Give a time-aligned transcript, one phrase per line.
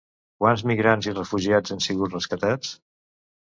[0.43, 2.75] Quants migrants i refugiats han sigut rescatats?